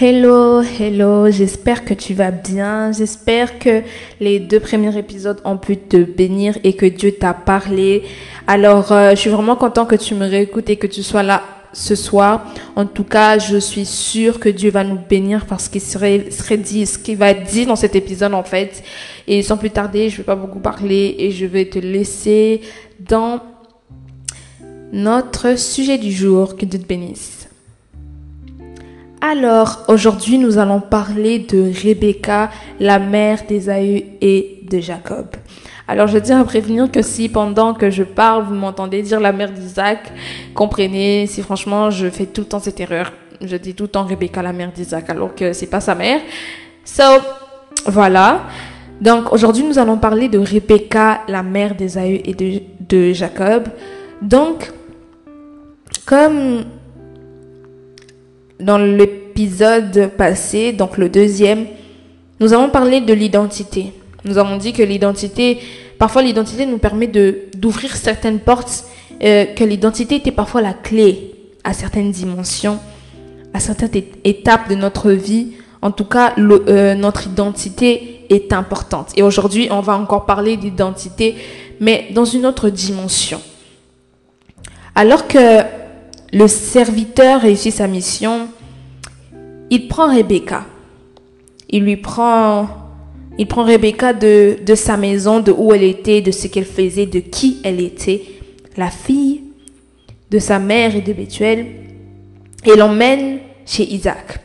Hello, 0.00 0.62
hello, 0.62 1.28
j'espère 1.28 1.84
que 1.84 1.92
tu 1.92 2.14
vas 2.14 2.30
bien. 2.30 2.92
J'espère 2.92 3.58
que 3.58 3.82
les 4.20 4.38
deux 4.38 4.60
premiers 4.60 4.96
épisodes 4.96 5.40
ont 5.44 5.56
pu 5.56 5.76
te 5.76 5.96
bénir 5.96 6.56
et 6.62 6.74
que 6.74 6.86
Dieu 6.86 7.10
t'a 7.10 7.34
parlé. 7.34 8.04
Alors, 8.46 8.92
euh, 8.92 9.10
je 9.10 9.16
suis 9.16 9.30
vraiment 9.30 9.56
content 9.56 9.86
que 9.86 9.96
tu 9.96 10.14
me 10.14 10.24
réécoutes 10.24 10.70
et 10.70 10.76
que 10.76 10.86
tu 10.86 11.02
sois 11.02 11.24
là 11.24 11.42
ce 11.72 11.96
soir. 11.96 12.46
En 12.76 12.86
tout 12.86 13.02
cas, 13.02 13.38
je 13.38 13.56
suis 13.56 13.86
sûre 13.86 14.38
que 14.38 14.48
Dieu 14.48 14.70
va 14.70 14.84
nous 14.84 15.00
bénir 15.00 15.46
parce 15.46 15.68
qu'il 15.68 15.80
serait, 15.80 16.30
serait 16.30 16.58
dit, 16.58 16.86
ce 16.86 16.96
qui 16.96 17.16
va 17.16 17.30
être 17.30 17.50
dit 17.50 17.66
dans 17.66 17.74
cet 17.74 17.96
épisode 17.96 18.34
en 18.34 18.44
fait. 18.44 18.84
Et 19.26 19.42
sans 19.42 19.56
plus 19.56 19.70
tarder, 19.70 20.10
je 20.10 20.18
vais 20.18 20.22
pas 20.22 20.36
beaucoup 20.36 20.60
parler 20.60 21.16
et 21.18 21.32
je 21.32 21.44
vais 21.44 21.64
te 21.64 21.80
laisser 21.80 22.60
dans 23.00 23.40
notre 24.92 25.58
sujet 25.58 25.98
du 25.98 26.12
jour. 26.12 26.56
Que 26.56 26.66
Dieu 26.66 26.78
te 26.78 26.86
bénisse. 26.86 27.37
Alors, 29.20 29.84
aujourd'hui, 29.88 30.38
nous 30.38 30.58
allons 30.58 30.80
parler 30.80 31.40
de 31.40 31.72
Rebecca, 31.82 32.50
la 32.78 33.00
mère 33.00 33.40
d'Ésaü 33.48 34.04
et 34.20 34.60
de 34.70 34.78
Jacob. 34.78 35.26
Alors, 35.88 36.06
je 36.06 36.18
tiens 36.18 36.40
à 36.40 36.44
prévenir 36.44 36.88
que 36.88 37.02
si 37.02 37.28
pendant 37.28 37.74
que 37.74 37.90
je 37.90 38.04
parle, 38.04 38.44
vous 38.44 38.54
m'entendez 38.54 39.02
dire 39.02 39.18
la 39.18 39.32
mère 39.32 39.50
d'Isaac, 39.50 40.12
comprenez, 40.54 41.26
si 41.26 41.42
franchement, 41.42 41.90
je 41.90 42.08
fais 42.10 42.26
tout 42.26 42.42
le 42.42 42.46
temps 42.46 42.60
cette 42.60 42.78
erreur. 42.78 43.12
Je 43.40 43.56
dis 43.56 43.74
tout 43.74 43.84
le 43.84 43.88
temps 43.88 44.04
Rebecca, 44.04 44.40
la 44.40 44.52
mère 44.52 44.70
d'Isaac, 44.70 45.10
alors 45.10 45.34
que 45.34 45.52
c'est 45.52 45.66
pas 45.66 45.80
sa 45.80 45.96
mère. 45.96 46.20
So, 46.84 47.02
voilà. 47.86 48.42
Donc, 49.00 49.32
aujourd'hui, 49.32 49.64
nous 49.64 49.80
allons 49.80 49.96
parler 49.96 50.28
de 50.28 50.38
Rebecca, 50.38 51.22
la 51.26 51.42
mère 51.42 51.74
d'Ésaü 51.74 52.20
et 52.24 52.34
de, 52.34 52.62
de 52.88 53.12
Jacob. 53.12 53.64
Donc, 54.22 54.70
comme 56.06 56.64
dans 58.60 58.78
l'épisode 58.78 60.10
passé, 60.16 60.72
donc 60.72 60.98
le 60.98 61.08
deuxième, 61.08 61.66
nous 62.40 62.52
avons 62.52 62.70
parlé 62.70 63.00
de 63.00 63.12
l'identité. 63.12 63.92
Nous 64.24 64.38
avons 64.38 64.56
dit 64.56 64.72
que 64.72 64.82
l'identité, 64.82 65.58
parfois 65.98 66.22
l'identité 66.22 66.66
nous 66.66 66.78
permet 66.78 67.08
d'ouvrir 67.56 67.96
certaines 67.96 68.40
portes, 68.40 68.84
euh, 69.22 69.46
que 69.46 69.64
l'identité 69.64 70.16
était 70.16 70.32
parfois 70.32 70.62
la 70.62 70.72
clé 70.72 71.34
à 71.64 71.72
certaines 71.72 72.10
dimensions, 72.10 72.78
à 73.54 73.60
certaines 73.60 74.02
étapes 74.24 74.68
de 74.68 74.74
notre 74.74 75.10
vie. 75.10 75.52
En 75.82 75.90
tout 75.90 76.04
cas, 76.04 76.32
le, 76.36 76.64
euh, 76.68 76.94
notre 76.94 77.26
identité 77.26 78.26
est 78.28 78.52
importante. 78.52 79.10
Et 79.16 79.22
aujourd'hui, 79.22 79.68
on 79.70 79.80
va 79.80 79.96
encore 79.96 80.26
parler 80.26 80.56
d'identité, 80.56 81.36
mais 81.80 82.08
dans 82.12 82.24
une 82.24 82.46
autre 82.46 82.68
dimension. 82.68 83.40
Alors 84.94 85.28
que 85.28 85.62
le 86.32 86.46
serviteur 86.46 87.40
réussit 87.40 87.72
sa 87.72 87.86
mission, 87.86 88.48
il 89.70 89.88
prend 89.88 90.14
Rebecca. 90.14 90.66
Il 91.70 91.84
lui 91.84 91.96
prend, 91.96 92.68
il 93.38 93.46
prend 93.46 93.64
Rebecca 93.64 94.12
de, 94.12 94.58
de 94.64 94.74
sa 94.74 94.96
maison, 94.96 95.40
de 95.40 95.52
où 95.52 95.72
elle 95.72 95.82
était, 95.82 96.20
de 96.20 96.30
ce 96.30 96.46
qu'elle 96.46 96.64
faisait, 96.64 97.06
de 97.06 97.20
qui 97.20 97.58
elle 97.64 97.80
était, 97.80 98.22
la 98.76 98.90
fille 98.90 99.42
de 100.30 100.38
sa 100.38 100.58
mère 100.58 100.94
et 100.94 101.00
de 101.00 101.12
Bethuel, 101.12 101.66
et 102.64 102.76
l'emmène 102.76 103.38
chez 103.64 103.84
Isaac. 103.84 104.40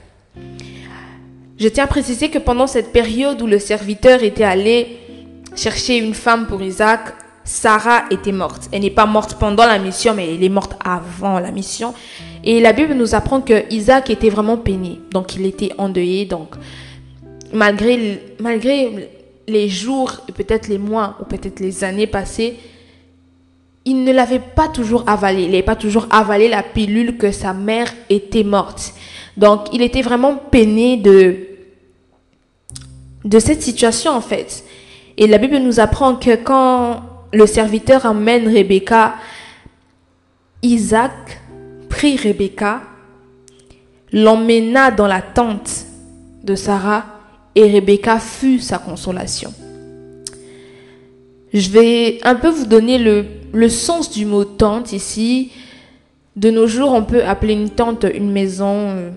Je 1.60 1.68
tiens 1.68 1.86
à 1.86 1.88
préciser 1.88 2.30
que 2.30 2.40
pendant 2.40 2.68
cette 2.68 2.92
période 2.92 3.42
où 3.42 3.48
le 3.48 3.60
serviteur 3.60 4.24
était 4.24 4.44
allé 4.44 4.98
chercher 5.56 5.98
une 5.98 6.14
femme 6.14 6.48
pour 6.48 6.62
Isaac, 6.62 7.14
Sarah 7.44 8.06
était 8.10 8.32
morte. 8.32 8.70
Elle 8.72 8.82
n'est 8.82 8.90
pas 8.90 9.06
morte 9.06 9.36
pendant 9.40 9.66
la 9.66 9.80
mission, 9.80 10.14
mais 10.14 10.34
elle 10.34 10.44
est 10.44 10.50
morte 10.50 10.76
avant 10.84 11.40
la 11.40 11.52
mission. 11.52 11.94
Et 12.44 12.62
la 12.62 12.74
Bible 12.74 12.94
nous 12.94 13.16
apprend 13.16 13.42
que 13.42 13.72
Isaac 13.72 14.10
était 14.10 14.30
vraiment 14.30 14.58
peiné. 14.58 15.00
Donc 15.12 15.36
il 15.36 15.46
était 15.46 15.72
endeuillé. 15.78 16.26
Donc 16.26 16.56
malgré, 17.54 18.22
malgré 18.40 19.10
les 19.48 19.70
jours, 19.70 20.22
peut-être 20.34 20.68
les 20.68 20.78
mois 20.78 21.18
ou 21.20 21.26
peut-être 21.26 21.60
les 21.60 21.84
années 21.84 22.08
passées, 22.08 22.58
il 23.86 24.06
ne 24.06 24.14
l'avait 24.14 24.40
pas 24.40 24.70
toujours 24.70 25.04
avalé. 25.08 25.44
Il 25.44 25.52
n'avait 25.52 25.64
pas 25.64 25.76
toujours 25.76 26.08
avalé 26.12 26.48
la 26.48 26.64
pilule 26.64 27.18
que 27.18 27.32
sa 27.32 27.54
mère 27.54 27.94
était 28.10 28.46
morte. 28.46 28.94
Donc 29.36 29.68
il 29.74 29.82
était 29.82 30.02
vraiment 30.02 30.36
peiné 30.36 30.96
de, 30.96 31.38
de 33.26 33.40
cette 33.40 33.62
situation 33.62 34.12
en 34.12 34.22
fait. 34.22 34.64
Et 35.18 35.28
la 35.28 35.38
Bible 35.38 35.58
nous 35.58 35.82
apprend 35.82 36.16
que 36.16 36.36
quand 36.36 37.13
le 37.34 37.48
serviteur 37.48 38.06
emmène 38.06 38.48
Rebecca, 38.48 39.16
Isaac 40.62 41.42
prit 41.90 42.16
Rebecca, 42.16 42.84
l'emmena 44.12 44.92
dans 44.92 45.08
la 45.08 45.22
tente 45.22 45.86
de 46.44 46.56
Sarah 46.56 47.06
et 47.56 47.72
Rebecca 47.72 48.20
fut 48.20 48.60
sa 48.60 48.78
consolation. 48.78 49.52
Je 51.54 51.70
vais 51.70 52.20
un 52.24 52.36
peu 52.36 52.50
vous 52.50 52.66
donner 52.66 52.98
le, 52.98 53.26
le 53.52 53.70
sens 53.70 54.12
du 54.12 54.26
mot 54.26 54.46
tente 54.46 54.94
ici. 54.94 55.52
De 56.36 56.50
nos 56.50 56.66
jours, 56.66 56.94
on 56.94 57.04
peut 57.04 57.24
appeler 57.24 57.54
une 57.54 57.70
tente 57.70 58.06
une 58.12 58.32
maison, 58.32 59.12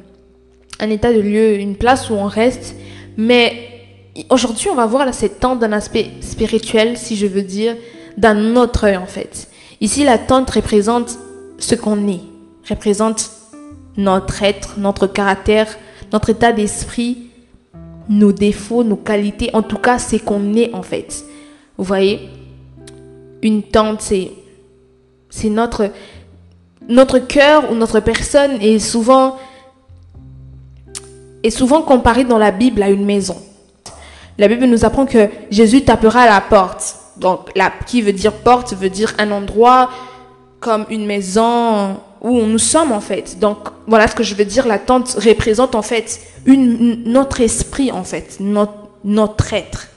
un 0.81 0.91
état 0.91 1.12
de 1.12 1.21
lieu, 1.21 1.59
une 1.59 1.77
place 1.77 2.10
où 2.10 2.15
on 2.15 2.27
reste. 2.27 2.77
Mais 3.16 3.69
aujourd'hui, 4.28 4.69
on 4.71 4.75
va 4.75 4.87
voir 4.87 5.12
cette 5.15 5.41
tente 5.41 5.60
d'un 5.60 5.72
aspect 5.72 6.10
spirituel, 6.21 6.98
si 6.98 7.16
je 7.16 7.27
veux 7.27 7.43
dire, 7.43 7.75
d'un 8.16 8.56
autre 8.56 8.84
œil 8.84 8.97
en 8.97 9.06
fait. 9.06 9.49
Ici, 9.81 10.04
la 10.04 10.19
tente 10.19 10.50
représente 10.50 11.19
ce 11.59 11.75
qu'on 11.75 12.09
est, 12.09 12.21
représente 12.69 13.31
notre 13.97 14.43
être, 14.43 14.78
notre 14.78 15.06
caractère, 15.06 15.69
notre 16.12 16.31
état 16.31 16.53
d'esprit, 16.53 17.31
nos 18.09 18.32
défauts, 18.32 18.84
nos 18.84 18.97
qualités, 18.97 19.50
en 19.53 19.62
tout 19.62 19.78
cas, 19.78 19.99
c'est 19.99 20.19
qu'on 20.19 20.54
est 20.54 20.72
en 20.75 20.82
fait. 20.82 21.25
Vous 21.77 21.84
voyez, 21.84 22.28
une 23.43 23.62
tente, 23.62 24.00
c'est 24.00 24.33
c'est 25.28 25.50
notre 25.50 25.91
notre 26.88 27.19
cœur 27.19 27.71
ou 27.71 27.75
notre 27.75 28.00
personne 28.00 28.53
est 28.62 28.78
souvent 28.78 29.37
est 31.43 31.50
souvent 31.50 31.83
comparé 31.83 32.25
dans 32.25 32.38
la 32.38 32.50
Bible 32.50 32.83
à 32.83 32.91
une 32.91 33.04
maison. 33.04 33.37
La 34.38 34.48
Bible 34.48 34.66
nous 34.66 34.84
apprend 34.84 35.06
que 35.06 35.28
Jésus 35.50 35.83
tapera 35.83 36.22
à 36.22 36.27
la 36.27 36.41
porte. 36.41 36.97
Donc, 37.19 37.50
la, 37.56 37.71
qui 37.71 38.03
veut 38.03 38.12
dire 38.12 38.32
porte, 38.32 38.75
veut 38.75 38.91
dire 38.91 39.15
un 39.19 39.31
endroit 39.31 39.91
comme 40.60 40.87
une 40.91 41.06
maison 41.06 41.99
où 42.21 42.43
nous 42.43 42.59
sommes 42.59 42.93
en 42.93 43.00
fait. 43.00 43.38
Donc, 43.38 43.59
voilà 43.87 44.09
ce 44.09 44.15
que 44.15 44.22
je 44.22 44.34
veux 44.34 44.44
dire. 44.44 44.66
La 44.66 44.78
tente 44.78 45.10
représente 45.12 45.75
en 45.75 45.82
fait 45.82 46.21
notre 46.47 47.41
esprit 47.41 47.91
en 47.91 48.04
fait, 48.04 48.38
notre, 48.41 48.88
notre 49.04 49.53
être. 49.53 49.88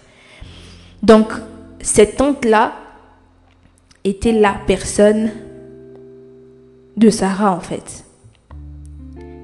Donc, 1.04 1.32
cette 1.82 2.18
tente-là 2.18 2.74
était 4.04 4.32
la 4.32 4.56
personne 4.68 5.32
de 6.98 7.10
Sarah 7.10 7.52
en 7.52 7.62
fait. 7.62 8.06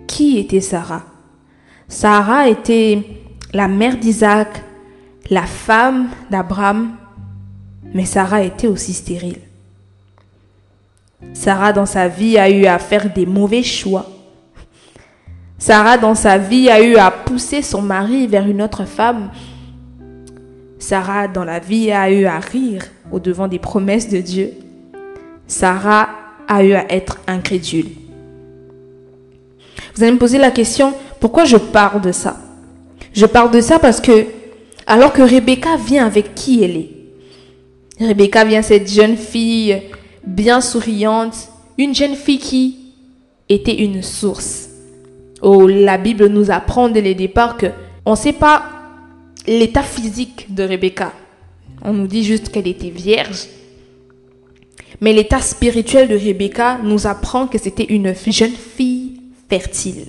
Qui 0.08 0.38
était 0.38 0.62
Sarah? 0.62 1.04
Sarah 1.88 2.50
était 2.50 3.04
la 3.54 3.68
mère 3.68 3.98
d'Isaac, 3.98 4.64
la 5.30 5.44
femme 5.44 6.10
d'Abraham, 6.30 6.96
mais 7.94 8.06
Sarah 8.06 8.44
était 8.44 8.68
aussi 8.68 8.94
stérile. 8.94 9.40
Sarah 11.34 11.74
dans 11.74 11.86
sa 11.86 12.08
vie 12.08 12.38
a 12.38 12.50
eu 12.50 12.66
à 12.66 12.80
faire 12.80 13.14
des 13.14 13.26
mauvais 13.26 13.64
choix. 13.64 14.10
Sarah 15.58 15.98
dans 15.98 16.16
sa 16.16 16.38
vie 16.38 16.70
a 16.70 16.82
eu 16.82 16.96
à 16.96 17.10
pousser 17.12 17.62
son 17.62 17.82
mari 17.82 18.28
vers 18.28 18.48
une 18.48 18.62
autre 18.62 18.86
femme. 18.86 19.32
Sarah 20.80 21.28
dans 21.28 21.46
la 21.46 21.60
vie 21.60 21.92
a 21.92 22.12
eu 22.12 22.26
à 22.26 22.40
rire 22.40 22.84
au 23.12 23.20
devant 23.20 23.48
des 23.48 23.60
promesses 23.60 24.10
de 24.10 24.20
Dieu. 24.20 24.52
Sarah 25.48 26.10
a 26.48 26.64
eu 26.64 26.74
à 26.74 26.92
être 26.92 27.20
incrédule. 27.28 27.90
Vous 29.96 30.04
allez 30.04 30.12
me 30.12 30.18
poser 30.18 30.38
la 30.38 30.52
question, 30.52 30.94
pourquoi 31.20 31.46
je 31.46 31.58
parle 31.58 32.02
de 32.02 32.12
ça? 32.12 32.38
Je 33.14 33.26
parle 33.26 33.52
de 33.52 33.62
ça 33.62 33.80
parce 33.80 34.02
que 34.02 34.26
alors 34.86 35.14
que 35.14 35.22
Rebecca 35.22 35.78
vient 35.78 36.06
avec 36.06 36.36
qui 36.36 36.64
elle 36.64 36.78
est, 36.78 36.95
Rebecca 38.00 38.44
vient 38.44 38.62
cette 38.62 38.92
jeune 38.92 39.16
fille 39.16 39.82
bien 40.26 40.60
souriante, 40.60 41.36
une 41.78 41.96
jeune 41.96 42.16
fille 42.16 42.40
qui 42.40 42.78
était 43.48 43.84
une 43.84 44.02
source. 44.02 44.70
Oh, 45.42 45.68
la 45.68 45.98
Bible 45.98 46.28
nous 46.28 46.52
apprend 46.52 46.90
dès 46.90 47.02
le 47.02 47.14
départ 47.14 47.58
que 47.58 47.68
on 48.06 48.12
ne 48.12 48.18
sait 48.18 48.34
pas 48.34 48.64
l'état 49.48 49.84
physique 49.84 50.54
de 50.54 50.64
Rebecca. 50.64 51.14
On 51.84 51.94
nous 51.94 52.08
dit 52.08 52.24
juste 52.24 52.50
qu'elle 52.50 52.68
était 52.68 52.90
vierge. 52.90 53.48
Mais 55.02 55.14
l'état 55.14 55.42
spirituel 55.42 56.08
de 56.08 56.16
Rebecca 56.16 56.80
nous 56.84 57.08
apprend 57.08 57.48
que 57.48 57.58
c'était 57.58 57.86
une 57.86 58.14
jeune 58.28 58.52
fille 58.52 59.22
fertile. 59.50 60.06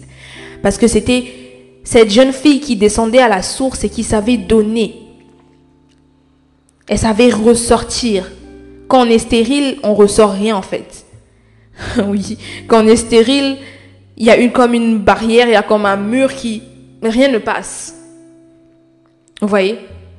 Parce 0.62 0.78
que 0.78 0.86
c'était 0.86 1.24
cette 1.84 2.10
jeune 2.10 2.32
fille 2.32 2.60
qui 2.60 2.76
descendait 2.76 3.20
à 3.20 3.28
la 3.28 3.42
source 3.42 3.84
et 3.84 3.88
qui 3.88 4.02
savait 4.02 4.36
donner 4.36 5.06
elle 6.88 6.98
savait 6.98 7.30
ressortir. 7.30 8.30
Quand 8.88 9.06
on 9.06 9.10
est 9.10 9.18
stérile, 9.18 9.78
on 9.82 9.94
ressort 9.94 10.32
rien 10.32 10.56
en 10.56 10.62
fait. 10.62 11.06
oui, 12.06 12.38
quand 12.68 12.84
on 12.84 12.86
est 12.86 12.96
stérile, 12.96 13.58
il 14.16 14.26
y 14.26 14.30
a 14.30 14.36
une 14.36 14.52
comme 14.52 14.74
une 14.74 14.98
barrière, 14.98 15.48
il 15.48 15.52
y 15.52 15.56
a 15.56 15.62
comme 15.62 15.86
un 15.86 15.96
mur 15.96 16.34
qui 16.34 16.62
rien 17.02 17.28
ne 17.28 17.38
passe. 17.38 17.94
Vous 19.40 19.48
voyez? 19.48 19.78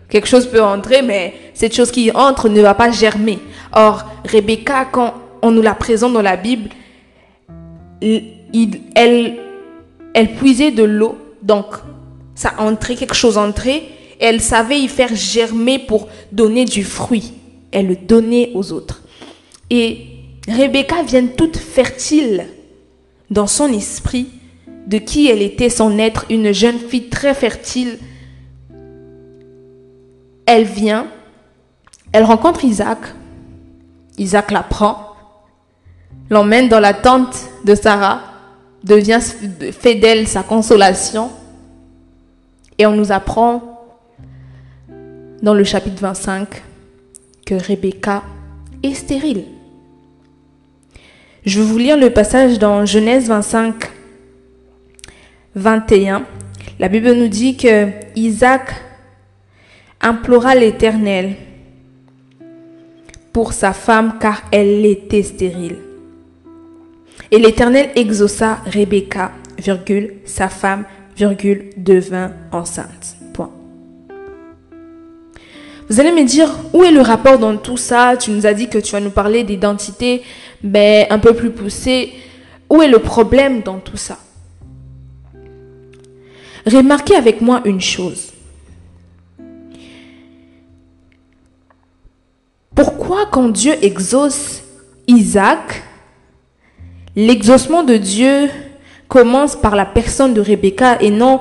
Quelque 0.09 0.27
chose 0.27 0.47
peut 0.47 0.61
entrer, 0.61 1.01
mais 1.01 1.33
cette 1.53 1.75
chose 1.75 1.91
qui 1.91 2.11
entre 2.11 2.47
ne 2.47 2.61
va 2.61 2.73
pas 2.73 2.91
germer. 2.91 3.39
Or, 3.73 4.05
Rebecca, 4.25 4.85
quand 4.85 5.15
on 5.41 5.51
nous 5.51 5.61
la 5.61 5.73
présente 5.73 6.13
dans 6.13 6.21
la 6.21 6.37
Bible, 6.37 6.69
elle, 8.01 9.37
elle 10.13 10.35
puisait 10.35 10.71
de 10.71 10.83
l'eau, 10.83 11.17
donc 11.41 11.65
ça 12.35 12.53
entrait, 12.59 12.95
quelque 12.95 13.15
chose 13.15 13.37
entrait, 13.37 13.83
elle 14.19 14.41
savait 14.41 14.79
y 14.79 14.87
faire 14.87 15.15
germer 15.15 15.79
pour 15.79 16.07
donner 16.31 16.65
du 16.65 16.83
fruit. 16.83 17.33
Elle 17.71 17.87
le 17.87 17.95
donnait 17.95 18.51
aux 18.53 18.71
autres. 18.71 19.03
Et 19.69 20.07
Rebecca 20.47 21.03
vient 21.03 21.27
toute 21.27 21.57
fertile 21.57 22.47
dans 23.29 23.47
son 23.47 23.71
esprit 23.73 24.27
de 24.87 24.97
qui 24.97 25.27
elle 25.27 25.41
était, 25.41 25.69
son 25.69 25.99
être, 25.99 26.25
une 26.29 26.53
jeune 26.53 26.79
fille 26.79 27.09
très 27.09 27.33
fertile. 27.33 27.99
Elle 30.45 30.63
vient, 30.63 31.07
elle 32.13 32.23
rencontre 32.23 32.63
Isaac. 32.63 32.99
Isaac 34.17 34.51
la 34.51 34.63
prend, 34.63 35.15
l'emmène 36.29 36.69
dans 36.69 36.79
la 36.79 36.93
tente 36.93 37.49
de 37.65 37.75
Sarah, 37.75 38.21
devient, 38.83 39.19
fait 39.71 40.25
sa 40.25 40.43
consolation. 40.43 41.29
Et 42.79 42.85
on 42.85 42.93
nous 42.93 43.11
apprend 43.11 43.76
dans 45.41 45.53
le 45.53 45.63
chapitre 45.63 46.01
25 46.01 46.63
que 47.45 47.55
Rebecca 47.55 48.23
est 48.83 48.93
stérile. 48.93 49.43
Je 51.45 51.59
vais 51.61 51.65
vous 51.65 51.77
lire 51.77 51.97
le 51.97 52.09
passage 52.09 52.59
dans 52.59 52.85
Genèse 52.85 53.27
25, 53.27 53.89
21. 55.55 56.25
La 56.79 56.89
Bible 56.89 57.13
nous 57.13 57.27
dit 57.27 57.55
que 57.55 57.89
Isaac 58.15 58.75
implora 60.01 60.55
l'Éternel 60.55 61.35
pour 63.31 63.53
sa 63.53 63.73
femme 63.73 64.17
car 64.19 64.43
elle 64.51 64.85
était 64.85 65.23
stérile. 65.23 65.77
Et 67.31 67.39
l'Éternel 67.39 67.89
exauça 67.95 68.59
Rebecca, 68.65 69.31
virgule, 69.57 70.13
sa 70.25 70.49
femme, 70.49 70.85
virgule, 71.15 71.69
devint 71.77 72.31
enceinte. 72.51 73.16
Vous 75.89 76.01
allez 76.01 76.11
me 76.11 76.25
dire, 76.25 76.53
où 76.73 76.83
est 76.83 76.91
le 76.91 77.01
rapport 77.01 77.39
dans 77.39 77.55
tout 77.55 77.77
ça? 77.77 78.17
Tu 78.17 78.31
nous 78.31 78.45
as 78.45 78.53
dit 78.53 78.67
que 78.67 78.77
tu 78.77 78.91
vas 78.91 78.99
nous 78.99 79.09
parler 79.09 79.43
d'identité 79.43 80.21
ben, 80.61 81.07
un 81.09 81.19
peu 81.19 81.33
plus 81.33 81.51
poussée. 81.51 82.13
Où 82.69 82.81
est 82.81 82.89
le 82.89 82.99
problème 82.99 83.61
dans 83.61 83.79
tout 83.79 83.95
ça? 83.95 84.17
Remarquez 86.65 87.15
avec 87.15 87.39
moi 87.39 87.61
une 87.63 87.79
chose. 87.79 88.33
Pourquoi 92.75 93.25
quand 93.31 93.47
Dieu 93.47 93.73
exauce 93.81 94.63
Isaac, 95.07 95.83
l'exaucement 97.15 97.83
de 97.83 97.95
Dieu 97.95 98.49
commence 99.07 99.55
par 99.55 99.77
la 99.77 99.85
personne 99.85 100.33
de 100.33 100.41
Rebecca 100.41 101.01
et 101.01 101.11
non 101.11 101.39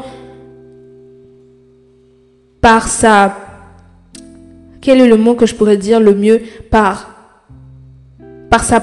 par 2.61 2.87
sa... 2.87 3.46
Quel 4.87 5.01
est 5.01 5.09
le 5.09 5.17
mot 5.17 5.35
que 5.35 5.47
je 5.47 5.55
pourrais 5.57 5.77
dire 5.77 5.99
le 5.99 6.15
mieux 6.15 6.41
Par, 6.71 7.11
par, 8.49 8.63
sa, 8.63 8.81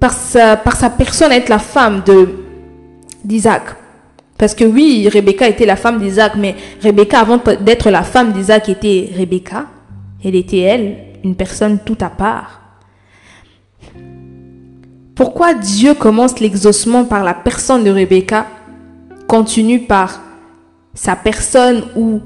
par, 0.00 0.14
sa, 0.14 0.56
par 0.56 0.74
sa 0.74 0.88
personne 0.88 1.32
être 1.32 1.50
la 1.50 1.58
femme 1.58 2.02
d'Isaac. 3.22 3.76
Parce 4.38 4.54
que 4.54 4.64
oui, 4.64 5.06
Rebecca 5.12 5.46
était 5.46 5.66
la 5.66 5.76
femme 5.76 5.98
d'Isaac, 5.98 6.32
mais 6.36 6.56
Rebecca, 6.82 7.20
avant 7.20 7.38
d'être 7.60 7.90
la 7.90 8.04
femme 8.04 8.32
d'Isaac, 8.32 8.70
était 8.70 9.10
Rebecca. 9.14 9.66
Elle 10.24 10.34
était 10.34 10.60
elle, 10.60 10.96
une 11.22 11.34
personne 11.34 11.80
tout 11.84 11.98
à 12.00 12.08
part. 12.08 12.78
Pourquoi 15.14 15.52
Dieu 15.52 15.92
commence 15.92 16.40
l'exaucement 16.40 17.04
par 17.04 17.22
la 17.22 17.34
personne 17.34 17.84
de 17.84 17.90
Rebecca, 17.90 18.46
continue 19.28 19.80
par 19.80 20.22
sa 20.94 21.16
personne 21.16 21.84
ou 21.96 22.22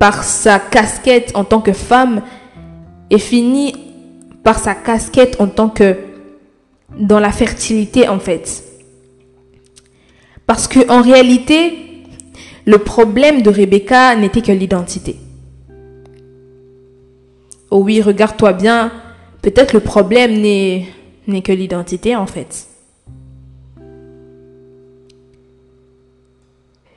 par 0.00 0.24
sa 0.24 0.58
casquette 0.58 1.30
en 1.34 1.44
tant 1.44 1.60
que 1.60 1.74
femme 1.74 2.22
et 3.10 3.18
finit 3.18 3.74
par 4.42 4.58
sa 4.58 4.74
casquette 4.74 5.38
en 5.40 5.46
tant 5.46 5.68
que 5.68 5.94
dans 6.98 7.20
la 7.20 7.30
fertilité 7.30 8.08
en 8.08 8.18
fait. 8.18 8.64
Parce 10.46 10.66
que 10.66 10.90
en 10.90 11.02
réalité, 11.02 12.06
le 12.64 12.78
problème 12.78 13.42
de 13.42 13.50
Rebecca 13.50 14.16
n'était 14.16 14.40
que 14.40 14.52
l'identité. 14.52 15.16
Oh 17.70 17.82
oui, 17.82 18.00
regarde-toi 18.00 18.54
bien, 18.54 18.90
peut-être 19.42 19.74
le 19.74 19.80
problème 19.80 20.40
n'est 20.40 21.42
que 21.42 21.52
l'identité 21.52 22.16
en 22.16 22.26
fait. 22.26 22.68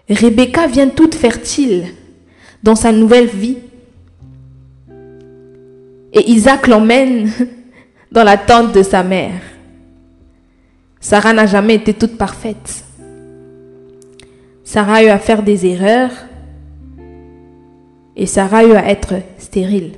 Rebecca 0.10 0.68
vient 0.68 0.88
toute 0.88 1.16
fertile 1.16 1.88
dans 2.64 2.76
sa 2.76 2.92
nouvelle 2.92 3.28
vie. 3.28 3.58
Et 6.14 6.32
Isaac 6.32 6.68
l'emmène 6.68 7.32
dans 8.12 8.24
la 8.24 8.38
tente 8.38 8.74
de 8.74 8.82
sa 8.82 9.04
mère. 9.04 9.42
Sarah 11.00 11.34
n'a 11.34 11.46
jamais 11.46 11.76
été 11.76 11.94
toute 11.94 12.18
parfaite. 12.18 12.86
Sarah 14.64 14.96
a 14.96 15.04
eu 15.04 15.08
à 15.08 15.20
faire 15.20 15.44
des 15.44 15.66
erreurs 15.66 16.12
et 18.16 18.26
Sarah 18.26 18.60
a 18.60 18.64
eu 18.64 18.74
à 18.74 18.90
être 18.90 19.16
stérile. 19.38 19.94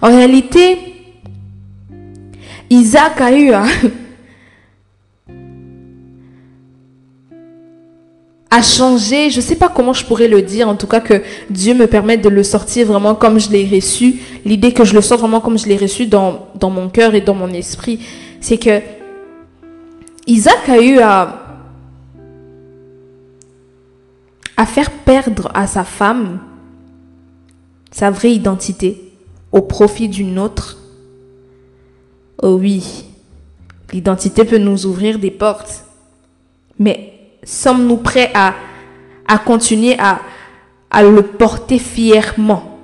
En 0.00 0.08
réalité, 0.08 0.78
Isaac 2.70 3.20
a 3.20 3.36
eu 3.36 3.52
à, 3.52 3.64
changer, 8.62 9.30
je 9.30 9.36
ne 9.36 9.42
sais 9.42 9.56
pas 9.56 9.68
comment 9.68 9.92
je 9.92 10.04
pourrais 10.04 10.28
le 10.28 10.42
dire, 10.42 10.68
en 10.68 10.76
tout 10.76 10.86
cas 10.86 11.00
que 11.00 11.22
Dieu 11.50 11.74
me 11.74 11.86
permette 11.86 12.22
de 12.22 12.28
le 12.28 12.42
sortir 12.42 12.86
vraiment 12.86 13.14
comme 13.14 13.38
je 13.40 13.50
l'ai 13.50 13.66
reçu, 13.66 14.20
l'idée 14.44 14.72
que 14.72 14.84
je 14.84 14.94
le 14.94 15.00
sors 15.00 15.18
vraiment 15.18 15.40
comme 15.40 15.58
je 15.58 15.66
l'ai 15.66 15.76
reçu 15.76 16.06
dans, 16.06 16.48
dans 16.54 16.70
mon 16.70 16.88
cœur 16.88 17.14
et 17.14 17.20
dans 17.20 17.34
mon 17.34 17.48
esprit, 17.48 18.00
c'est 18.40 18.58
que 18.58 18.80
Isaac 20.26 20.68
a 20.68 20.80
eu 20.80 20.98
à, 20.98 21.40
à 24.56 24.66
faire 24.66 24.90
perdre 24.90 25.50
à 25.54 25.66
sa 25.66 25.84
femme 25.84 26.40
sa 27.90 28.10
vraie 28.10 28.32
identité 28.32 29.12
au 29.52 29.62
profit 29.62 30.08
d'une 30.08 30.38
autre. 30.38 30.78
Oh 32.42 32.56
oui, 32.60 33.04
l'identité 33.92 34.44
peut 34.44 34.58
nous 34.58 34.84
ouvrir 34.86 35.18
des 35.18 35.30
portes, 35.30 35.84
mais 36.78 37.13
sommes-nous 37.44 37.98
prêts 37.98 38.30
à, 38.34 38.54
à 39.26 39.38
continuer 39.38 39.96
à, 39.98 40.20
à 40.90 41.02
le 41.02 41.22
porter 41.22 41.78
fièrement? 41.78 42.78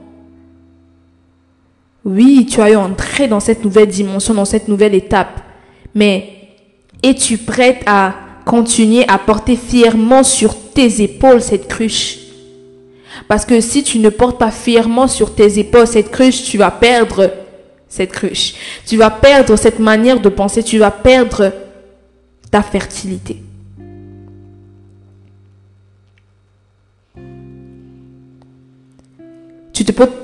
Oui, 2.04 2.46
tu 2.50 2.60
as 2.60 2.70
eu 2.70 2.76
entré 2.76 3.28
dans 3.28 3.40
cette 3.40 3.64
nouvelle 3.64 3.88
dimension, 3.88 4.34
dans 4.34 4.44
cette 4.44 4.68
nouvelle 4.68 4.94
étape, 4.94 5.40
mais 5.94 6.30
es-tu 7.02 7.38
prête 7.38 7.82
à 7.86 8.14
continuer 8.44 9.04
à 9.06 9.18
porter 9.18 9.56
fièrement 9.56 10.22
sur 10.22 10.56
tes 10.72 11.02
épaules 11.02 11.42
cette 11.42 11.68
cruche? 11.68 12.18
Parce 13.28 13.44
que 13.44 13.60
si 13.60 13.82
tu 13.82 13.98
ne 13.98 14.08
portes 14.08 14.38
pas 14.38 14.50
fièrement 14.50 15.08
sur 15.08 15.34
tes 15.34 15.58
épaules 15.58 15.86
cette 15.86 16.10
cruche, 16.10 16.42
tu 16.44 16.56
vas 16.58 16.70
perdre 16.70 17.30
cette 17.86 18.12
cruche. 18.12 18.54
Tu 18.86 18.96
vas 18.96 19.10
perdre 19.10 19.56
cette 19.56 19.78
manière 19.78 20.20
de 20.20 20.28
penser, 20.28 20.62
tu 20.62 20.78
vas 20.78 20.90
perdre 20.90 21.52
ta 22.50 22.62
fertilité. 22.62 23.42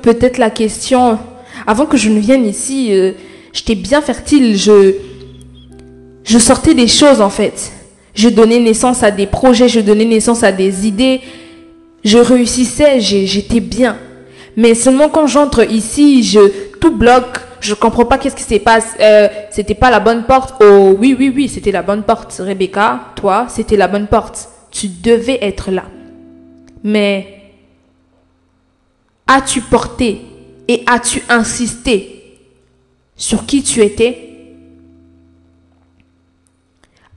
Peut-être 0.06 0.38
la 0.38 0.50
question, 0.50 1.18
avant 1.66 1.84
que 1.84 1.96
je 1.96 2.10
ne 2.10 2.20
vienne 2.20 2.46
ici, 2.46 2.92
euh, 2.92 3.10
j'étais 3.52 3.74
bien 3.74 4.00
fertile, 4.00 4.56
je, 4.56 4.94
je 6.22 6.38
sortais 6.38 6.74
des 6.74 6.86
choses 6.86 7.20
en 7.20 7.28
fait. 7.28 7.72
Je 8.14 8.28
donnais 8.28 8.60
naissance 8.60 9.02
à 9.02 9.10
des 9.10 9.26
projets, 9.26 9.68
je 9.68 9.80
donnais 9.80 10.04
naissance 10.04 10.44
à 10.44 10.52
des 10.52 10.86
idées, 10.86 11.22
je 12.04 12.18
réussissais, 12.18 13.00
j'étais 13.00 13.58
bien. 13.58 13.96
Mais 14.56 14.76
seulement 14.76 15.08
quand 15.08 15.26
j'entre 15.26 15.68
ici, 15.68 16.22
je 16.22 16.38
tout 16.80 16.96
bloque, 16.96 17.40
je 17.58 17.74
comprends 17.74 18.04
pas 18.04 18.16
qu'est-ce 18.16 18.36
qui 18.36 18.44
s'est 18.44 18.60
passé. 18.60 18.96
Euh, 19.00 19.26
c'était 19.50 19.74
pas 19.74 19.90
la 19.90 19.98
bonne 19.98 20.22
porte. 20.22 20.54
Oh 20.62 20.94
oui, 20.96 21.16
oui, 21.18 21.32
oui, 21.34 21.48
c'était 21.48 21.72
la 21.72 21.82
bonne 21.82 22.04
porte. 22.04 22.32
Rebecca, 22.38 23.00
toi, 23.16 23.46
c'était 23.48 23.76
la 23.76 23.88
bonne 23.88 24.06
porte. 24.06 24.50
Tu 24.70 24.86
devais 24.86 25.40
être 25.42 25.72
là. 25.72 25.82
Mais 26.84 27.35
as-tu 29.26 29.60
porté 29.60 30.20
et 30.68 30.82
as-tu 30.86 31.22
insisté 31.28 32.38
sur 33.16 33.46
qui 33.46 33.62
tu 33.62 33.80
étais? 33.82 34.22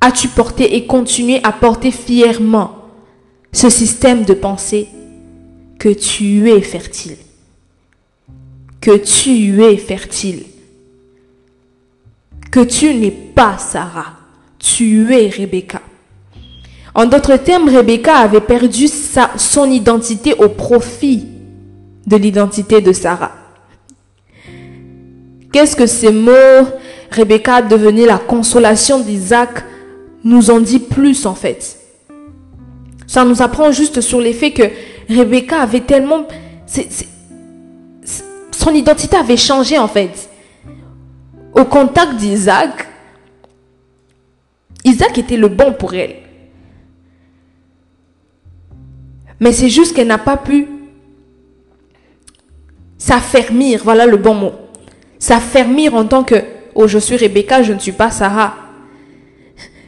As-tu 0.01 0.29
porté 0.29 0.75
et 0.75 0.85
continué 0.85 1.41
à 1.43 1.51
porter 1.51 1.91
fièrement 1.91 2.85
ce 3.51 3.69
système 3.69 4.23
de 4.23 4.33
pensée 4.33 4.87
que 5.77 5.89
tu 5.89 6.49
es 6.49 6.61
fertile? 6.61 7.17
Que 8.79 8.95
tu 8.97 9.61
es 9.61 9.77
fertile. 9.77 10.45
Que 12.49 12.61
tu 12.61 12.93
n'es 12.93 13.11
pas 13.11 13.57
Sarah, 13.57 14.17
tu 14.57 15.13
es 15.13 15.29
Rebecca. 15.29 15.81
En 16.95 17.05
d'autres 17.05 17.37
termes, 17.37 17.69
Rebecca 17.69 18.17
avait 18.17 18.41
perdu 18.41 18.87
sa, 18.87 19.31
son 19.37 19.69
identité 19.69 20.33
au 20.33 20.49
profit 20.49 21.27
de 22.05 22.15
l'identité 22.15 22.81
de 22.81 22.91
Sarah. 22.91 23.31
Qu'est-ce 25.51 25.75
que 25.75 25.85
ces 25.85 26.11
mots, 26.11 26.67
Rebecca 27.11 27.61
devenue 27.61 28.05
la 28.05 28.17
consolation 28.17 28.99
d'Isaac, 28.99 29.63
nous 30.23 30.51
en 30.51 30.59
dit 30.59 30.79
plus 30.79 31.25
en 31.25 31.35
fait? 31.35 31.77
Ça 33.07 33.25
nous 33.25 33.41
apprend 33.41 33.71
juste 33.71 34.01
sur 34.01 34.21
l'effet 34.21 34.51
que 34.51 34.63
Rebecca 35.09 35.61
avait 35.61 35.81
tellement... 35.81 36.27
son 38.51 38.73
identité 38.73 39.17
avait 39.17 39.37
changé 39.37 39.79
en 39.79 39.87
fait. 39.87 40.29
Au 41.53 41.65
contact 41.65 42.17
d'Isaac, 42.17 42.87
Isaac 44.85 45.17
était 45.17 45.37
le 45.37 45.47
bon 45.47 45.73
pour 45.73 45.93
elle. 45.95 46.17
Mais 49.39 49.51
c'est 49.51 49.69
juste 49.69 49.95
qu'elle 49.95 50.07
n'a 50.07 50.17
pas 50.17 50.37
pu 50.37 50.67
s'affermir, 53.09 53.81
voilà 53.83 54.05
le 54.05 54.17
bon 54.17 54.35
mot. 54.35 54.51
S'affermir 55.17 55.95
en 55.95 56.05
tant 56.05 56.23
que, 56.23 56.35
oh 56.75 56.87
je 56.87 56.99
suis 56.99 57.17
Rebecca, 57.17 57.63
je 57.63 57.73
ne 57.73 57.79
suis 57.79 57.91
pas 57.91 58.11
Sarah. 58.11 58.53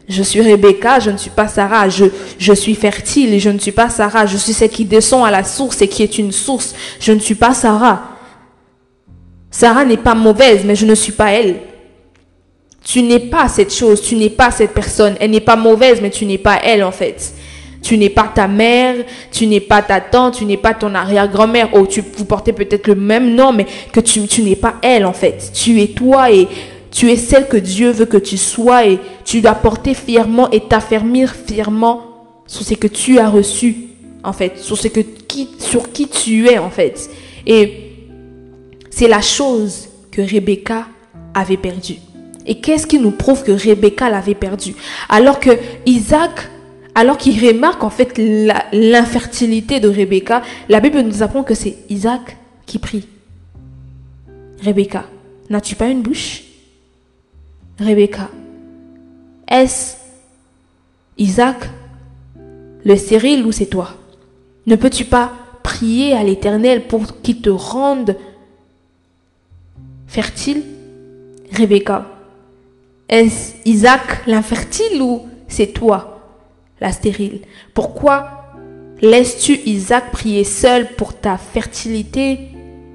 Je 0.10 0.24
suis 0.24 0.42
Rebecca, 0.42 1.00
je 1.00 1.12
ne 1.12 1.18
suis 1.18 1.30
pas 1.30 1.48
Sarah. 1.48 1.88
Je, 1.88 2.54
suis 2.54 2.76
fertile, 2.76 3.40
je 3.40 3.50
ne 3.50 3.60
suis 3.60 3.72
pas 3.72 3.90
Sarah. 3.90 4.26
Je 4.26 4.38
suis 4.38 4.54
celle 4.54 4.70
qui 4.70 4.86
descend 4.86 5.26
à 5.26 5.32
la 5.32 5.44
source 5.44 5.82
et 5.82 5.88
qui 5.88 6.02
est 6.02 6.18
une 6.18 6.32
source. 6.32 6.74
Je 7.00 7.12
ne 7.12 7.20
suis 7.20 7.36
pas 7.36 7.54
Sarah. 7.54 8.18
Sarah 9.52 9.86
n'est 9.86 9.98
pas 9.98 10.16
mauvaise, 10.16 10.64
mais 10.66 10.76
je 10.76 10.86
ne 10.86 10.96
suis 10.96 11.14
pas 11.14 11.32
elle. 11.32 11.62
Tu 12.84 13.04
n'es 13.04 13.20
pas 13.20 13.48
cette 13.48 13.74
chose, 13.74 14.02
tu 14.02 14.16
n'es 14.16 14.32
pas 14.32 14.50
cette 14.50 14.74
personne. 14.74 15.16
Elle 15.20 15.32
n'est 15.32 15.40
pas 15.40 15.56
mauvaise, 15.56 16.02
mais 16.02 16.10
tu 16.10 16.26
n'es 16.26 16.40
pas 16.40 16.60
elle 16.64 16.84
en 16.84 16.92
fait. 16.92 17.34
Tu 17.82 17.98
n'es 17.98 18.10
pas 18.10 18.32
ta 18.34 18.48
mère, 18.48 18.98
tu 19.32 19.48
n'es 19.48 19.60
pas 19.60 19.82
ta 19.82 20.00
tante, 20.00 20.36
tu 20.36 20.46
n'es 20.46 20.58
pas 20.58 20.74
ton 20.74 20.94
arrière-grand-mère. 20.94 21.70
Oh, 21.74 21.86
tu, 21.88 22.04
vous 22.16 22.26
portez 22.26 22.54
peut-être 22.54 22.88
le 22.88 22.96
même 22.96 23.34
nom, 23.34 23.52
mais 23.52 23.66
que 23.92 24.00
tu, 24.00 24.28
tu 24.28 24.44
n'es 24.44 24.56
pas 24.56 24.76
elle 24.82 25.06
en 25.06 25.14
fait. 25.14 25.52
Tu 25.54 25.82
es 25.82 25.88
toi 25.88 26.32
et 26.32 26.48
tu 26.92 27.10
es 27.10 27.16
celle 27.16 27.48
que 27.48 27.58
Dieu 27.58 27.92
veut 27.92 28.06
que 28.06 28.18
tu 28.18 28.38
sois 28.38 28.86
et 28.86 29.00
tu 29.26 29.42
dois 29.42 29.56
porter 29.56 29.94
fièrement 29.94 30.50
et 30.52 30.60
t'affermir 30.60 31.34
fièrement 31.34 32.02
sur 32.46 32.64
ce 32.64 32.74
que 32.74 32.88
tu 32.88 33.18
as 33.18 33.30
reçu 33.30 33.88
en 34.24 34.34
fait, 34.34 34.60
sur 34.60 34.78
ce 34.78 34.88
que 34.88 35.00
qui, 35.00 35.50
sur 35.58 35.92
qui 35.92 36.08
tu 36.08 36.48
es 36.48 36.58
en 36.58 36.70
fait. 36.70 37.10
Et 37.48 37.92
c'est 38.90 39.08
la 39.08 39.22
chose 39.22 39.88
que 40.12 40.22
Rebecca 40.22 40.88
avait 41.34 41.58
perdue. 41.58 41.98
Et 42.46 42.60
qu'est-ce 42.60 42.88
qui 42.88 43.00
nous 43.00 43.12
prouve 43.12 43.44
que 43.44 43.52
Rebecca 43.52 44.10
l'avait 44.10 44.36
perdue? 44.36 44.76
Alors 45.10 45.40
que 45.40 45.52
Isaac 45.86 46.50
alors 46.94 47.18
qu'il 47.18 47.40
remarque 47.46 47.84
en 47.84 47.90
fait 47.90 48.20
l'infertilité 48.74 49.80
de 49.80 49.88
Rebecca, 49.88 50.42
la 50.70 50.80
Bible 50.80 51.02
nous 51.02 51.24
apprend 51.24 51.44
que 51.44 51.54
c'est 51.54 51.78
Isaac 51.90 52.38
qui 52.66 52.80
prie. 52.80 53.08
Rebecca, 54.64 55.06
n'as-tu 55.50 55.76
pas 55.76 55.88
une 55.88 56.02
bouche? 56.02 56.44
Rebecca, 57.80 58.30
est-ce 59.48 59.96
Isaac 61.18 61.70
le 62.84 62.96
stérile 62.96 63.46
ou 63.46 63.52
c'est 63.52 63.68
toi? 63.68 63.96
Ne 64.68 64.76
peux-tu 64.76 65.06
pas 65.06 65.32
prier 65.64 66.14
à 66.14 66.24
l'Éternel 66.24 66.88
pour 66.88 67.22
qu'il 67.22 67.42
te 67.42 67.50
rende 67.50 68.16
fertile? 70.08 70.64
Rebecca, 71.52 72.08
est-ce 73.10 73.54
Isaac 73.66 74.26
l'infertile 74.28 75.02
ou 75.02 75.28
c'est 75.48 75.74
toi? 75.74 76.11
La 76.82 76.92
stérile 76.92 77.42
Pourquoi 77.74 78.28
laisses-tu 79.02 79.60
Isaac 79.66 80.12
prier 80.12 80.44
seul 80.44 80.88
pour 80.96 81.14
ta 81.14 81.38
fertilité 81.38 82.40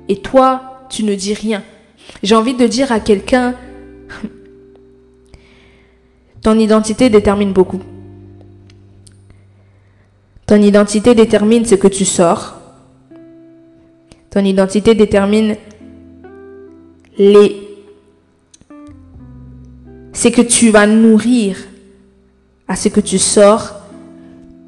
et 0.09 0.17
toi, 0.17 0.87
tu 0.91 1.05
ne 1.05 1.15
dis 1.15 1.35
rien? 1.35 1.63
J'ai 2.23 2.35
envie 2.35 2.55
de 2.55 2.67
dire 2.67 2.93
à 2.93 3.01
quelqu'un, 3.01 3.55
ton 6.43 6.59
identité 6.59 7.11
détermine 7.11 7.53
beaucoup. 7.53 7.81
Ton 10.47 10.63
identité 10.63 11.15
détermine 11.15 11.65
ce 11.65 11.75
que 11.75 11.89
tu 11.89 12.05
sors. 12.05 12.55
Ton 14.31 14.45
identité 14.45 14.95
détermine 14.95 15.57
les 17.19 17.63
c'est 20.13 20.31
que 20.31 20.41
tu 20.41 20.71
vas 20.71 20.87
nourrir 20.87 21.59
à 22.69 22.75
ce 22.75 22.89
que 22.89 23.01
tu 23.01 23.19
sors 23.19 23.76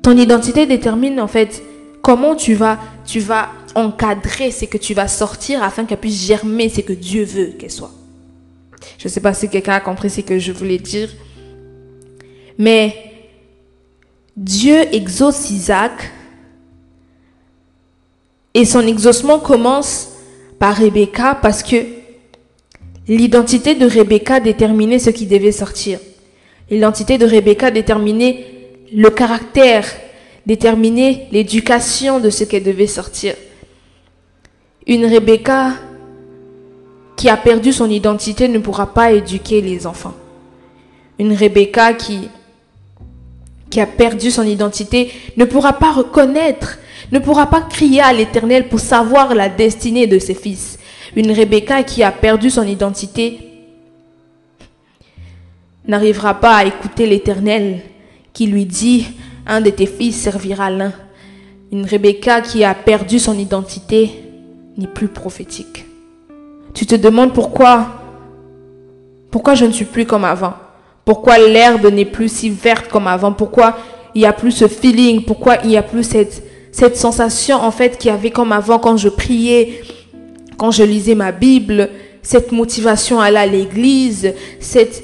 ton 0.02 0.16
identité 0.16 0.66
détermine 0.66 1.20
en 1.20 1.28
fait 1.28 1.62
comment 2.02 2.34
tu 2.34 2.54
vas, 2.54 2.78
tu 3.04 3.20
vas 3.20 3.48
encadrer 3.74 4.50
ce 4.50 4.64
que 4.64 4.78
tu 4.78 4.94
vas 4.94 5.08
sortir 5.08 5.62
afin 5.62 5.84
qu'elle 5.84 5.98
puisse 5.98 6.26
germer 6.26 6.68
ce 6.68 6.80
que 6.80 6.92
Dieu 6.92 7.24
veut 7.24 7.52
qu'elle 7.58 7.70
soit. 7.70 7.92
Je 8.98 9.08
ne 9.08 9.10
sais 9.10 9.20
pas 9.20 9.34
si 9.34 9.48
quelqu'un 9.48 9.74
a 9.74 9.80
compris 9.80 10.10
ce 10.10 10.20
que 10.20 10.38
je 10.38 10.52
voulais 10.52 10.78
dire. 10.78 11.08
Mais 12.58 12.94
Dieu 14.36 14.94
exauce 14.94 15.50
Isaac 15.50 16.12
et 18.54 18.64
son 18.64 18.86
exaucement 18.86 19.38
commence 19.38 20.10
par 20.58 20.76
Rebecca 20.76 21.36
parce 21.40 21.62
que 21.62 21.76
l'identité 23.06 23.74
de 23.74 23.86
Rebecca 23.86 24.40
déterminait 24.40 24.98
ce 24.98 25.10
qui 25.10 25.26
devait 25.26 25.52
sortir. 25.52 26.00
L'identité 26.70 27.18
de 27.18 27.26
Rebecca 27.26 27.70
déterminait 27.70 28.57
le 28.92 29.10
caractère, 29.10 29.84
déterminer 30.46 31.28
l'éducation 31.30 32.20
de 32.20 32.30
ce 32.30 32.44
qu'elle 32.44 32.64
devait 32.64 32.86
sortir. 32.86 33.34
Une 34.86 35.04
Rebecca 35.04 35.74
qui 37.16 37.28
a 37.28 37.36
perdu 37.36 37.72
son 37.72 37.90
identité 37.90 38.48
ne 38.48 38.58
pourra 38.58 38.94
pas 38.94 39.12
éduquer 39.12 39.60
les 39.60 39.86
enfants. 39.86 40.14
Une 41.18 41.34
Rebecca 41.34 41.92
qui, 41.92 42.30
qui 43.68 43.80
a 43.80 43.86
perdu 43.86 44.30
son 44.30 44.44
identité 44.44 45.12
ne 45.36 45.44
pourra 45.44 45.74
pas 45.74 45.92
reconnaître, 45.92 46.78
ne 47.12 47.18
pourra 47.18 47.46
pas 47.46 47.62
crier 47.62 48.00
à 48.00 48.12
l'Éternel 48.12 48.68
pour 48.68 48.80
savoir 48.80 49.34
la 49.34 49.48
destinée 49.48 50.06
de 50.06 50.18
ses 50.18 50.34
fils. 50.34 50.78
Une 51.16 51.32
Rebecca 51.32 51.82
qui 51.82 52.02
a 52.02 52.12
perdu 52.12 52.50
son 52.50 52.66
identité 52.66 53.40
n'arrivera 55.86 56.34
pas 56.34 56.56
à 56.56 56.64
écouter 56.64 57.06
l'Éternel 57.06 57.80
qui 58.38 58.46
lui 58.46 58.66
dit, 58.66 59.04
un 59.48 59.60
de 59.60 59.68
tes 59.68 59.86
fils 59.86 60.14
servira 60.14 60.70
l'un. 60.70 60.92
Une 61.72 61.84
Rebecca 61.84 62.40
qui 62.40 62.62
a 62.62 62.72
perdu 62.72 63.18
son 63.18 63.36
identité 63.36 64.10
n'est 64.76 64.86
plus 64.86 65.08
prophétique. 65.08 65.86
Tu 66.72 66.86
te 66.86 66.94
demandes 66.94 67.32
pourquoi, 67.32 67.88
pourquoi 69.32 69.56
je 69.56 69.64
ne 69.64 69.72
suis 69.72 69.86
plus 69.86 70.06
comme 70.06 70.24
avant? 70.24 70.54
Pourquoi 71.04 71.36
l'herbe 71.38 71.86
n'est 71.86 72.04
plus 72.04 72.32
si 72.32 72.48
verte 72.48 72.86
comme 72.86 73.08
avant? 73.08 73.32
Pourquoi 73.32 73.76
il 74.14 74.20
n'y 74.20 74.24
a 74.24 74.32
plus 74.32 74.52
ce 74.52 74.68
feeling? 74.68 75.24
Pourquoi 75.24 75.56
il 75.64 75.70
n'y 75.70 75.76
a 75.76 75.82
plus 75.82 76.04
cette, 76.04 76.96
sensation 76.96 77.56
en 77.56 77.72
fait 77.72 77.98
qu'il 77.98 78.12
y 78.12 78.14
avait 78.14 78.30
comme 78.30 78.52
avant 78.52 78.78
quand 78.78 78.96
je 78.96 79.08
priais, 79.08 79.82
quand 80.56 80.70
je 80.70 80.84
lisais 80.84 81.16
ma 81.16 81.32
Bible, 81.32 81.90
cette 82.22 82.52
motivation 82.52 83.20
à 83.20 83.24
aller 83.24 83.36
à 83.36 83.46
l'église, 83.46 84.32
cette, 84.60 85.02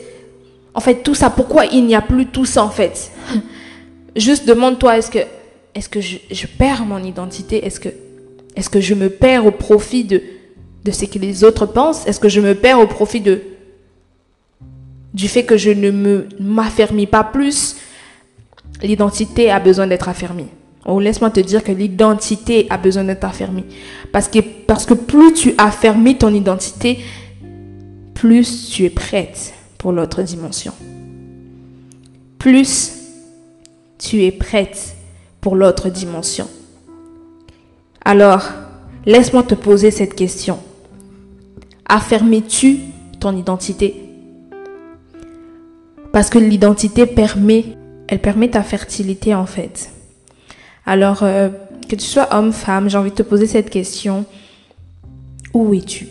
en 0.75 0.81
fait, 0.81 1.03
tout 1.03 1.15
ça, 1.15 1.31
pourquoi 1.31 1.67
il 1.67 1.87
n'y 1.87 1.95
a 1.95 2.03
plus 2.03 2.27
tout 2.27 2.45
ça 2.45 2.65
en 2.65 2.71
fait 2.71 3.13
Juste 4.17 4.47
demande-toi, 4.47 4.99
est-ce 4.99 5.11
que, 5.11 5.21
est-ce 5.75 5.89
que 5.89 6.01
je, 6.01 6.47
perds 6.59 6.85
mon 6.85 7.03
identité 7.03 7.65
Est-ce 7.65 7.81
que, 7.81 7.89
est-ce 8.57 8.69
que 8.69 8.81
je 8.81 8.95
me 8.95 9.09
perds 9.09 9.47
au 9.47 9.51
profit 9.53 10.05
de, 10.05 10.23
de 10.85 10.91
ce 10.91 11.05
que 11.05 11.19
les 11.19 11.45
autres 11.45 11.67
pensent 11.67 12.07
Est-ce 12.07 12.21
que 12.21 12.29
je 12.29 12.41
me 12.41 12.55
perds 12.55 12.81
au 12.81 12.87
profit 12.87 13.21
de, 13.21 13.43
du 15.13 15.29
fait 15.29 15.45
que 15.45 15.57
je 15.57 15.71
ne 15.71 15.91
me, 15.91 16.29
m'affermis 16.41 17.07
pas 17.07 17.25
plus 17.25 17.77
L'identité 18.83 19.51
a 19.51 19.61
besoin 19.61 19.87
d'être 19.87 20.09
affermie. 20.09 20.49
Oh, 20.85 21.01
laisse-moi 21.01 21.31
te 21.31 21.41
dire 21.41 21.63
que 21.63 21.73
l'identité 21.73 22.67
a 22.69 22.77
besoin 22.77 23.05
d'être 23.05 23.25
affermie. 23.25 23.65
Parce 24.13 24.29
que, 24.29 24.41
parce 24.41 24.85
que 24.85 24.95
plus 24.95 25.33
tu 25.33 25.55
affermis 25.57 26.19
ton 26.19 26.35
identité, 26.35 26.99
plus 28.15 28.71
tu 28.71 28.85
es 28.85 28.91
prête 28.91 29.55
l'autre 29.93 30.23
dimension. 30.23 30.73
Plus 32.39 32.93
tu 33.99 34.23
es 34.23 34.33
prête 34.33 34.97
pour 35.41 35.57
l'autre 35.57 35.89
dimension. 35.89 36.49
Alors, 38.05 38.45
laisse-moi 39.07 39.43
te 39.43 39.55
poser 39.55 39.91
cette 39.91 40.15
question. 40.15 40.59
Affirmes-tu 41.87 42.79
ton 43.21 43.37
identité? 43.37 44.05
Parce 46.13 46.31
que 46.31 46.39
l'identité 46.39 47.07
permet, 47.07 47.65
elle 48.09 48.21
permet 48.21 48.51
ta 48.51 48.63
fertilité 48.63 49.35
en 49.35 49.47
fait. 49.47 49.91
Alors, 50.87 51.23
euh, 51.23 51.49
que 51.89 51.97
tu 51.97 52.05
sois 52.05 52.29
homme, 52.35 52.53
femme, 52.53 52.89
j'ai 52.89 52.99
envie 52.99 53.11
de 53.11 53.17
te 53.17 53.23
poser 53.23 53.47
cette 53.47 53.71
question. 53.71 54.25
Où 55.53 55.73
es-tu? 55.75 56.09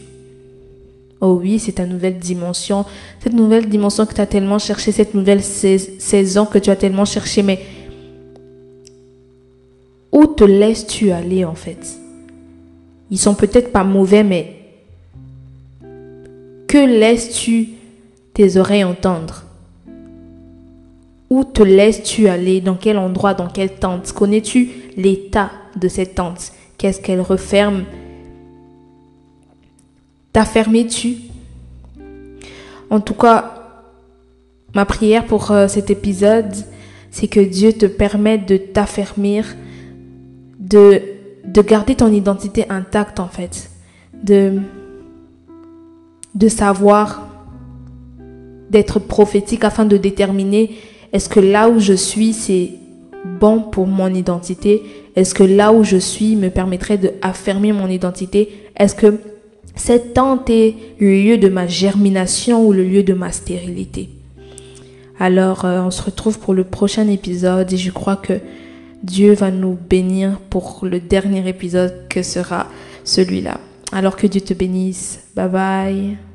Oh 1.25 1.39
oui, 1.42 1.58
c'est 1.58 1.72
ta 1.72 1.86
nouvelle 1.86 2.18
dimension. 2.18 2.84
Cette 3.22 3.32
nouvelle 3.32 3.70
dimension 3.70 4.06
que 4.06 4.13
tu 4.13 4.20
as 4.20 4.25
tellement 4.25 4.60
cherché, 4.60 4.92
cette 4.92 5.13
nouvelle 5.13 5.42
saison 5.42 6.46
que 6.46 6.58
tu 6.58 6.70
as 6.70 6.75
tellement 6.75 7.06
cherché, 7.06 7.44
mais 7.44 7.62
où 10.12 10.25
te 10.27 10.44
laisses-tu 10.44 11.12
aller 11.12 11.46
en 11.46 11.56
fait? 11.56 11.98
Ils 13.10 13.18
sont 13.18 13.36
peut-être 13.36 13.72
pas 13.72 13.86
mauvais, 13.86 14.25
mais 14.25 14.53
que 16.68 16.86
laisses-tu 16.86 17.70
tes 18.34 18.58
oreilles 18.58 18.84
entendre? 18.84 19.46
Où 21.30 21.46
te 21.46 21.63
laisses-tu 21.63 22.27
aller? 22.27 22.60
Dans 22.60 22.75
quel 22.75 22.98
endroit? 22.98 23.34
Dans 23.34 23.48
quelle 23.48 23.75
tente? 23.75 24.12
Connais-tu 24.12 24.72
l'état 24.98 25.51
de 25.80 25.88
cette 25.88 26.15
tente? 26.15 26.51
Qu'est-ce 26.77 27.00
qu'elle 27.00 27.22
referme? 27.22 27.86
T'affermis-tu 30.34 31.18
En 32.90 33.00
tout 33.00 33.13
cas, 33.13 33.54
ma 34.74 34.86
prière 34.86 35.25
pour 35.25 35.52
euh, 35.52 35.68
cet 35.68 35.92
épisode, 35.92 36.54
c'est 37.12 37.28
que 37.28 37.40
Dieu 37.40 37.74
te 37.74 37.86
permette 37.86 38.48
de 38.48 38.58
t'affermir, 38.58 39.46
de, 40.60 41.02
de 41.46 41.62
garder 41.62 41.94
ton 41.94 42.12
identité 42.12 42.66
intacte 42.70 43.20
en 43.20 43.28
fait, 43.28 43.70
de, 44.24 44.60
savoir, 46.48 47.28
d'être 48.72 48.98
prophétique 48.98 49.63
afin 49.63 49.86
de 49.86 49.98
déterminer 49.98 50.75
est-ce 51.12 51.30
que 51.30 51.40
là 51.40 51.70
où 51.70 51.80
je 51.80 51.94
suis, 51.94 52.34
c'est 52.34 52.72
bon 53.40 53.62
pour 53.62 53.86
mon 53.86 54.12
identité? 54.12 54.82
Est-ce 55.16 55.36
que 55.36 55.44
là 55.44 55.72
où 55.72 55.84
je 55.84 55.98
suis 55.98 56.36
me 56.36 56.50
permettrait 56.50 56.98
de 56.98 57.12
mon 57.72 57.88
identité? 57.88 58.50
Est-ce 58.75 58.96
que 58.96 59.20
cette 59.75 60.13
tente 60.13 60.50
est 60.50 60.75
le 61.00 61.13
lieu 61.13 61.38
de 61.38 61.50
ma 61.50 61.68
germination 61.68 62.65
ou 62.65 62.74
le 62.74 62.84
lieu 62.84 63.03
de 63.03 63.13
ma 63.13 63.32
stérilité 63.32 64.10
Alors, 65.20 65.65
euh, 65.65 65.82
on 65.82 65.92
se 65.92 66.01
retrouve 66.01 66.39
pour 66.39 66.53
le 66.53 66.63
prochain 66.63 67.08
épisode 67.08 67.72
et 67.74 67.77
je 67.77 67.92
crois 67.92 68.15
que 68.15 68.39
Dieu 69.03 69.34
va 69.34 69.51
nous 69.51 69.77
bénir 69.89 70.39
pour 70.50 70.80
le 70.84 71.00
dernier 71.00 71.48
épisode 71.48 72.08
que 72.10 72.24
sera 72.24 72.68
celui-là. 73.03 73.60
Alors 73.92 74.15
que 74.15 74.27
Dieu 74.27 74.42
te 74.42 74.53
bénisse. 74.53 75.20
Bye 75.36 75.50
bye. 75.50 76.33